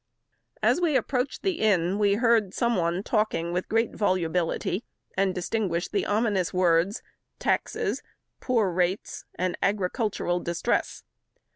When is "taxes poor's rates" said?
7.37-9.25